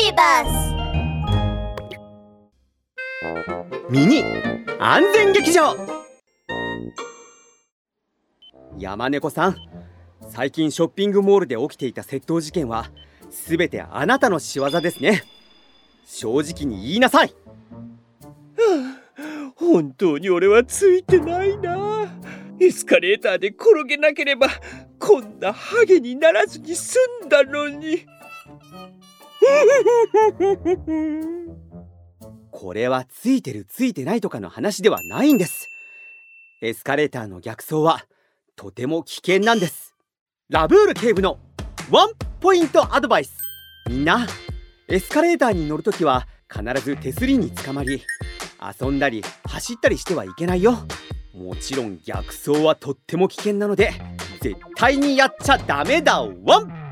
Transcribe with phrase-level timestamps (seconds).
[0.00, 0.74] ビバス
[3.90, 4.24] ミニ
[4.78, 5.76] 安全劇場。
[8.78, 9.56] 山猫さん
[10.30, 12.90] 最近ショッピングモールで起きていた窃盗事件は
[13.28, 15.22] 全てあなたの仕業ですね。
[16.06, 17.34] 正直に言いなさい、
[18.56, 22.08] はあ、本当に俺はついてないな。
[22.58, 24.48] エスカレーターで転げなければ
[24.98, 28.06] こんなハゲにならずに済んだのに
[32.50, 35.68] これはついてるついてないとかの話ではないんです。
[36.62, 38.04] エスカレーターの逆走は
[38.56, 39.94] とても危険なんです。
[40.50, 41.38] ラブール警部の
[41.90, 43.32] ワンポイントアドバイス。
[43.88, 44.26] みんな
[44.88, 48.02] エスカレーターに乗るときは必ず手すりにつかまり
[48.80, 50.76] 遊んだり走ったりしてはいけないよ。
[51.32, 53.92] もちろん逆走はとっても危険なので
[54.42, 56.22] 絶対にやっちゃダメだ。
[56.44, 56.89] ワン